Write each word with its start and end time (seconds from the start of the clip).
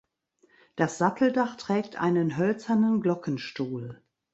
Das 0.77 0.97
Satteldach 0.97 1.57
trägt 1.57 1.97
einen 2.01 2.35
hölzernen 2.35 3.01
Glockenstuhl. 3.01 4.01